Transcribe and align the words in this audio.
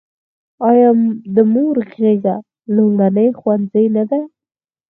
آیا 0.69 0.89
د 1.35 1.37
مور 1.53 1.75
غیږه 1.93 2.35
لومړنی 2.75 3.27
ښوونځی 3.39 3.85
نه 3.95 4.03
دی؟ 4.09 4.21